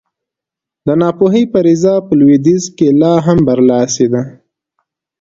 د 0.85 0.87
ناپوهۍ 1.01 1.43
فرضیه 1.53 1.93
په 2.07 2.13
لوېدیځ 2.19 2.63
کې 2.77 2.87
لا 3.01 3.13
هم 3.25 3.39
برلاسې 3.47 4.05
ده. 4.13 4.23